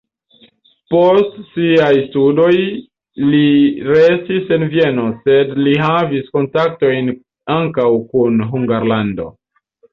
[0.93, 2.55] Post siaj studoj
[3.33, 3.43] li
[3.91, 7.15] restis en Vieno, sed li havis kontaktojn
[7.61, 9.33] ankaŭ kun Hungarlando.